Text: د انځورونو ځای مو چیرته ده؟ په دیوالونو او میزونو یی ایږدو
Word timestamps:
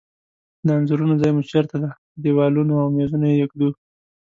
د 0.65 0.67
انځورونو 0.77 1.13
ځای 1.21 1.31
مو 1.35 1.41
چیرته 1.51 1.75
ده؟ 1.83 1.89
په 2.13 2.17
دیوالونو 2.23 2.73
او 2.81 2.87
میزونو 2.95 3.25
یی 3.29 3.35
ایږدو 3.41 3.69